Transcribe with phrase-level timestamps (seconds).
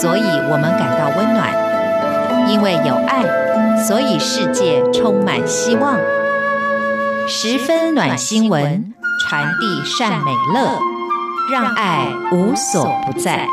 [0.00, 1.48] 所以我们感到温暖；
[2.48, 3.24] 因为有爱，
[3.82, 5.98] 所以世界充满希望。
[7.26, 10.78] 十分暖新闻，传递善美乐，
[11.50, 13.48] 让爱无所不在。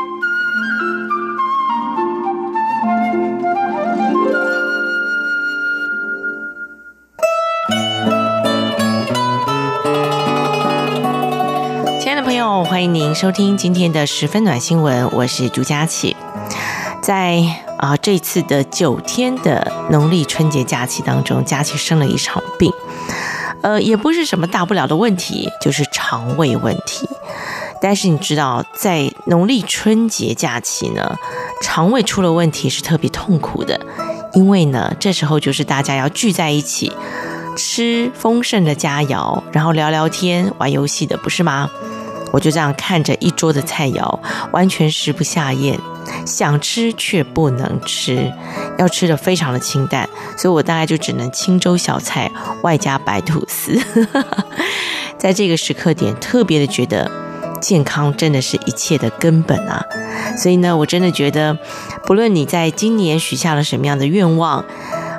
[11.98, 16.14] 亲爱的朋友，欢迎您收听今天的十分暖新闻，我是朱佳琪。
[17.02, 17.42] 在
[17.78, 22.72] 啊、这次的九天的农历春节假期当中，佳琪生了一场病。
[23.62, 27.08] 呃，也不是什么大不了的问题，就是肠胃问题。
[27.80, 31.16] 但是你知道，在农历春节假期呢，
[31.60, 33.78] 肠胃出了问题是特别痛苦的，
[34.32, 36.90] 因为呢，这时候就是大家要聚在一起
[37.56, 41.68] 吃丰盛的佳肴，然后聊聊天、玩游戏的，不是吗？
[42.32, 44.18] 我就这样看着一桌的菜肴，
[44.52, 45.78] 完全食不下咽。
[46.24, 48.32] 想吃却不能吃，
[48.78, 52.30] 要吃的非常的清淡，所以我大概就只能清粥小菜
[52.62, 53.80] 外加白吐司。
[55.18, 57.10] 在这个时刻点，特别的觉得
[57.60, 59.84] 健康真的是一切的根本啊！
[60.36, 61.58] 所以呢，我真的觉得，
[62.04, 64.64] 不论你在今年许下了什么样的愿望，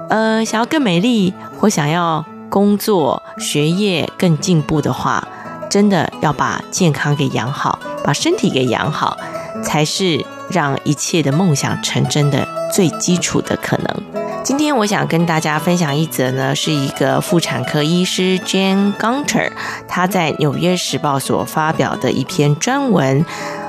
[0.10, 5.28] 呃，想要更美丽，或想要工作学业更进步的话，
[5.70, 9.18] 真的要把健康给养好，把身体给养好，
[9.64, 10.24] 才是。
[10.50, 14.04] 让一切的梦想成真的最基础的可能。
[14.44, 19.52] 今天我想跟大家分享一则呢，是一个妇产科医师 Jane Gunter
[19.88, 23.26] 他在《纽约时报》所发表的一篇专文，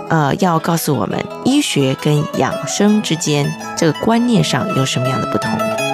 [0.09, 5.88] 呃，要告诉我们医学跟养生之间这个观念上有什么样的不同。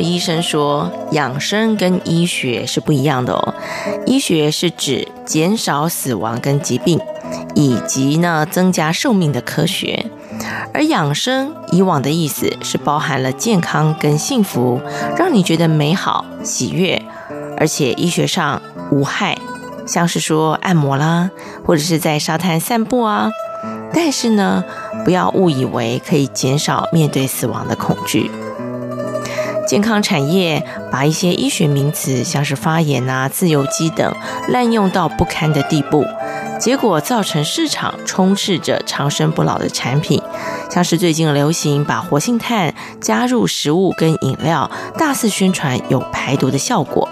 [0.00, 3.54] 医生说，养生跟医学是不一样的哦。
[4.04, 7.00] 医学是指减少死亡跟疾病，
[7.54, 10.06] 以及呢增加寿命的科学；
[10.74, 14.80] 而养生以往的意思是包含了健康跟幸福，
[15.16, 17.00] 让你觉得美好、喜悦，
[17.56, 18.60] 而且医学上
[18.90, 19.38] 无害，
[19.86, 21.30] 像是说按摩啦，
[21.64, 23.30] 或者是在沙滩散步啊。
[23.92, 24.64] 但是呢，
[25.04, 28.30] 不要误以为可以减少面对死亡的恐惧。
[29.66, 34.14] 健康产业把一些医学名词，像是发炎啊、自由基等，
[34.48, 36.04] 滥用到不堪的地步，
[36.60, 40.22] 结果造成市场充斥着长生不老的产品，
[40.70, 47.08] 像是最近流行把活性炭加入食物跟饮料，大肆宣传有排毒的效果。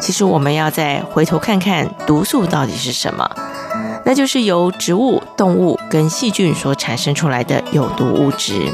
[0.00, 3.28] 其实我们要再回头看看毒素到底是什么，
[4.04, 8.72] 那就是由植物、动物跟细菌所产生出来的有毒物质。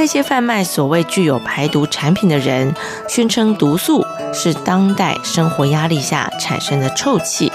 [0.00, 2.74] 那些贩卖所谓具有排毒产品的人，
[3.06, 4.02] 宣称毒素
[4.32, 7.52] 是当代生活压力下产生的臭气，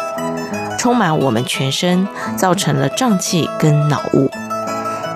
[0.77, 2.07] 充满我们全身，
[2.37, 4.29] 造成了胀气跟脑雾。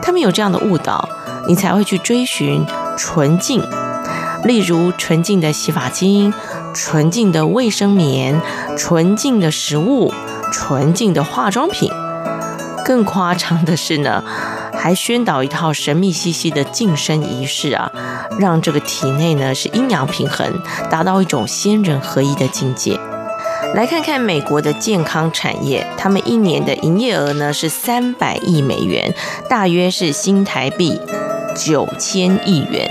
[0.02, 1.08] 他们有这样的误导，
[1.48, 2.66] 你才会去追寻
[2.98, 3.62] 纯净，
[4.44, 6.34] 例如纯净的洗发精、
[6.74, 8.42] 纯净的卫生棉、
[8.76, 10.12] 纯净的食物、
[10.52, 11.92] 纯净的化妆品。
[12.84, 14.24] 更夸张的是呢，
[14.82, 17.92] 还宣导一套神秘兮兮的净身仪式啊，
[18.40, 22.98] 让这个体内呢是阴阳平衡，达到一种仙人合一的境界。
[23.76, 29.14] 来看看美国的健康产业，他们一年的营业额呢是三百亿美元，
[29.50, 31.00] 大约是新台币
[31.56, 32.90] 九千亿元，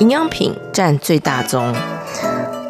[0.00, 1.72] 营养品占最大宗。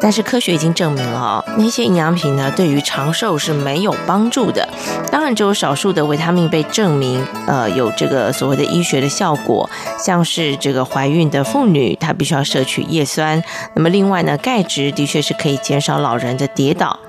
[0.01, 4.67] 但是科学已经证明了哦，那些营养品呢，对于长寿是没有帮助的。
[5.11, 9.69] 当然，只有少数的维他命被证明，呃，有这个所谓的医学的效果，
[9.99, 13.43] 像是这个怀孕的妇女，她必须要摄取叶酸。
[13.75, 16.99] 那么，另外呢，钙质的确是可以减少老人的跌倒。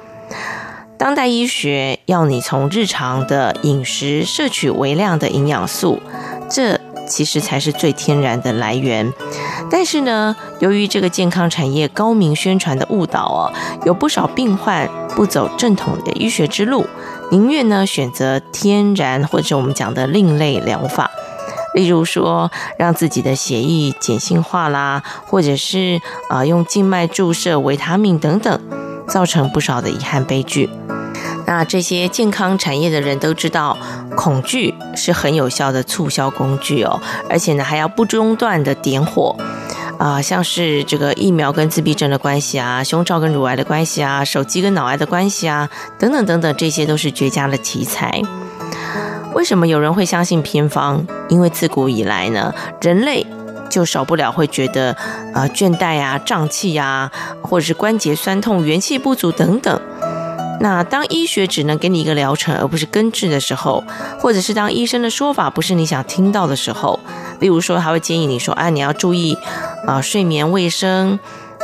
[0.98, 5.98] 当代医学要你从日常的饮食摄取微量的营养素，
[6.50, 6.78] 这。
[7.12, 9.12] 其实才是最天然的来源，
[9.70, 13.52] 但是呢，由于这个健康产业高明宣传的误导哦，
[13.84, 16.86] 有不少病患不走正统的医学之路，
[17.30, 21.10] 宁愿呢选择天然或者我们讲的另类疗法，
[21.74, 26.00] 例如说让自己的血液碱性化啦，或者是
[26.30, 28.58] 啊、用静脉注射维他命等等，
[29.06, 30.70] 造成不少的遗憾悲剧。
[31.46, 33.76] 那这些健康产业的人都知道，
[34.16, 39.36] 恐惧是很有效的促销工具哦，而且呢还要不中断的点火，
[39.98, 45.68] 啊、像是这个疫苗跟自闭症的关系啊，胸罩跟乳癌的关系啊，手机跟脑癌的关系啊，
[45.98, 48.22] 等等等等，这些都是绝佳的题材。
[49.34, 51.04] 为什么有人会相信偏方？
[51.28, 53.26] 因为自古以来呢，人类
[53.68, 54.96] 就少不了会觉得
[55.34, 57.10] 呃倦怠啊、胀气啊，
[57.42, 59.80] 或者是关节酸痛、元气不足等等。
[60.62, 63.82] 那当医学只能给你一个疗程，而不是根治的时候，
[64.20, 67.00] 或者是当医生的说法不是你想听到的时候，
[67.40, 69.36] 例如说，他会建议你说，啊，你要注意
[69.88, 71.18] 啊、睡眠卫生。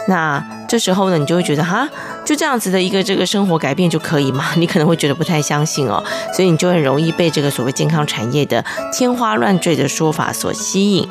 [0.08, 1.88] 那这时候呢，你就会觉得，哈，
[2.24, 4.46] 就这样子的一个这个生活改变就可以吗？
[4.58, 6.02] 你可能会觉得不太相信哦，
[6.34, 11.08] 所以你就很容易被这个所谓健康产业的天花乱坠的说法所吸引。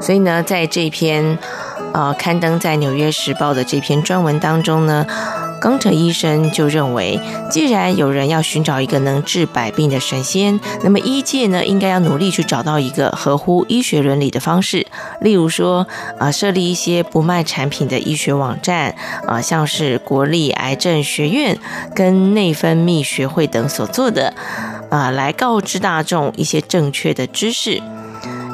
[0.00, 1.38] 所以呢，在这篇
[1.92, 5.06] 呃刊登在《纽约时报》的这篇专文当中呢。
[5.60, 7.20] 冈哲医生就认为，
[7.50, 14.86] 既然有人要寻找一个能治百病的神仙，那么医界呢，应该要努力去找到一个合乎医学伦理的方式。
[15.20, 15.86] 例如说，
[16.18, 18.94] 啊，设立一些不卖产品的医学网站，
[19.26, 21.58] 啊，像是国立癌症学院
[21.94, 24.32] 跟内分泌学会等所做的，
[24.88, 27.82] 啊，来告知大众一些正确的知识，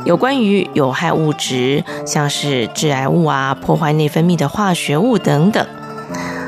[0.04, 5.64] 有关于有害物质，像是致癌物啊，破坏内分泌的化学物等等。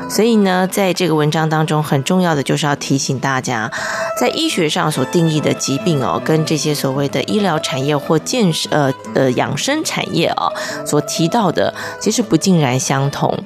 [0.09, 3.71] 所以呢，在这个文章当中，很重要的就是要提醒大家，
[4.19, 10.51] 在医学上所定义的疾病哦，跟这些所谓的医疗产业或健呃呃养生产业、哦、
[10.85, 13.37] 所提到的，其实不尽然相同。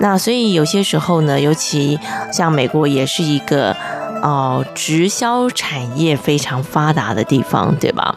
[0.00, 1.98] 那所以有些时候呢，尤其
[2.32, 3.76] 像美国也是一个
[4.22, 8.16] 哦直销产业非常发达的地方，对吧？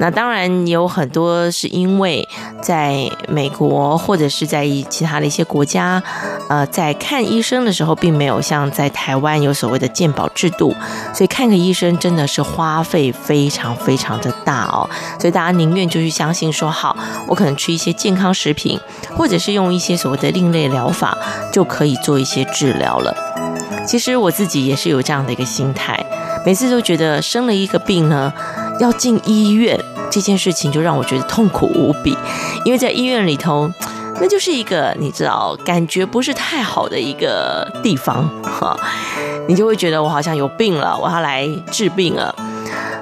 [0.00, 2.26] 那当然有很多是因为
[2.62, 6.02] 在美国或者是在其他的一些国家，
[6.48, 10.74] 呃，在看医生的时候，并没有像在台湾有所谓的健保制度，
[11.12, 14.88] 所以看个医生真的是花费非常非常的大哦。
[15.18, 16.96] 所以大家宁愿就去相信说，好，
[17.28, 18.80] 我可能吃一些健康食品，
[19.14, 21.14] 或者是用一些所谓的另类疗法，
[21.52, 23.14] 就可以做一些治疗了。
[23.86, 26.02] 其实我自己也是有这样的一个心态，
[26.46, 28.32] 每次都觉得生了一个病呢，
[28.78, 29.78] 要进医院。
[30.10, 32.16] 这件事情就让我觉得痛苦无比，
[32.64, 33.70] 因为在医院里头，
[34.20, 38.76] 那就是一个你知道感觉不是太好的一个地方哈，
[39.48, 42.34] 你就会觉得我好像有病了，我要来治病了。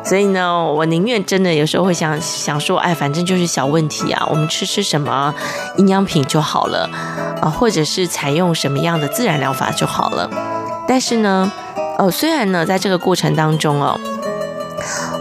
[0.04, 5.34] 所以呢，我宁愿真的有时候会想想说，哎，反正就是小问题啊，我们吃吃什么
[5.76, 6.88] 营养品就好了
[7.42, 10.30] 啊，或者是采用什么样的自然疗法就好了。
[10.86, 11.50] 但是呢，
[11.98, 13.98] 呃，虽然呢，在这个过程当中哦。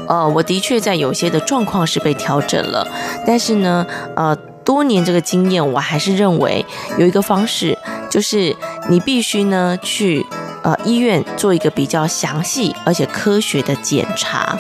[0.07, 2.87] 呃，我的确在有些的状况是被调整了，
[3.25, 6.65] 但是呢，呃，多年这个经验，我还是认为
[6.97, 7.77] 有一个方式，
[8.09, 8.55] 就是
[8.89, 10.25] 你必须呢去
[10.63, 14.59] 呃医院做一个比较详细而且科学的检查啊，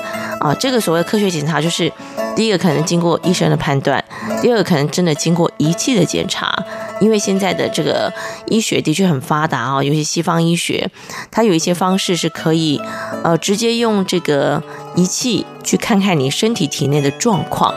[0.49, 1.91] 呃，这个所谓科学检查，就是
[2.35, 4.03] 第一个可能经过医生的判断，
[4.41, 6.53] 第二个可能真的经过仪器的检查。
[6.99, 8.11] 因为现在的这个
[8.47, 10.89] 医学的确很发达啊，尤其西方医学，
[11.29, 12.81] 它有一些方式是可以，
[13.23, 14.61] 呃，直接用这个
[14.95, 17.73] 仪器去看看你身体体内的状况。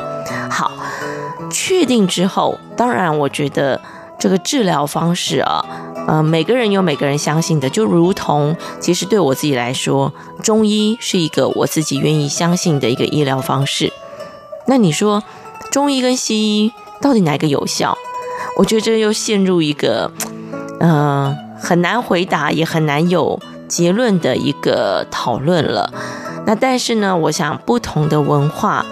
[0.49, 0.73] 好，
[1.51, 3.81] 确定之后，当然我觉得
[4.19, 5.65] 这个治疗方式啊，
[6.07, 10.13] 呃，每个人有每个人相信的，就如同其实对我自己来说，
[10.43, 13.93] 中医是一个我自己愿意相信的一个医疗方式。
[14.67, 15.23] 那你说，
[15.71, 17.97] 中医跟西医到底哪个有效？
[18.57, 20.11] 我觉得这又陷入一个，
[20.81, 25.93] 嗯、呃，很难回答，也很难有结论的一个讨论了。
[26.47, 28.85] 那但是呢，我想不同的文化，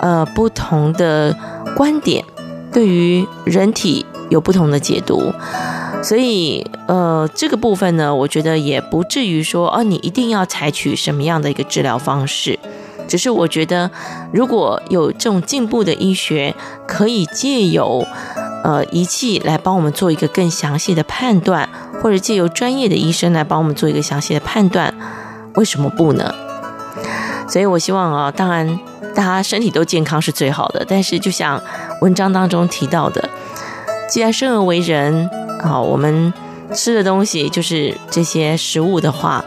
[0.00, 1.36] 呃，不同的
[1.76, 2.24] 观点，
[2.72, 5.32] 对于人体有不同的解读，
[6.02, 12.58] 所以呃，这个部分呢，我觉得也不至于说，哦，你一定要采取什么样的一个治疗方式。
[13.08, 13.88] 只是我觉得，
[14.32, 16.54] 如果有这种进步的医学，
[16.88, 18.04] 可以借由。
[18.66, 21.68] 呃，仪器来帮我们做一个更详细的判断，
[22.02, 24.92] 或者借由专业的医生来帮我们做一个详细的判断，
[25.54, 26.34] 为什么不呢？
[27.46, 28.76] 所以我希望啊，当然
[29.14, 30.84] 大家身体都健康是最好的。
[30.88, 31.62] 但是就像
[32.00, 33.28] 文章当中提到的，
[34.10, 35.30] 既然生而为人
[35.62, 36.34] 啊，我们
[36.74, 39.44] 吃的东西就是这些食物的话，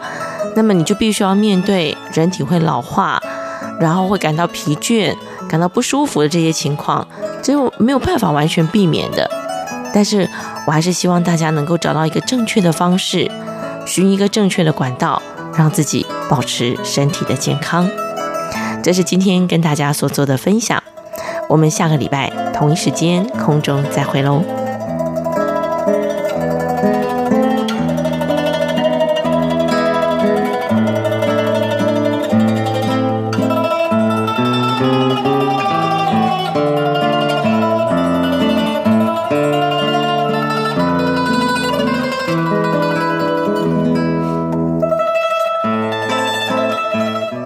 [0.56, 3.22] 那么你就必须要面对人体会老化，
[3.78, 5.14] 然后会感到疲倦、
[5.50, 7.04] 感到不舒服的这些情况。
[7.42, 9.28] 只有没有办法完全避免的，
[9.92, 10.28] 但是
[10.66, 13.28] 我还是希望大家能够找到一个正确的方式，
[13.84, 15.20] 寻一个正确的管道，
[15.56, 17.90] 让自己保持身体的健康。
[18.82, 20.80] 这是今天跟大家所做的分享，
[21.48, 24.69] 我们下个礼拜同一时间空中再会喽。